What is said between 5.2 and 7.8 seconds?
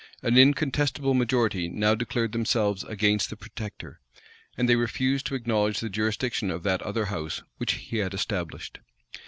to acknowledge the jurisdiction of that other house which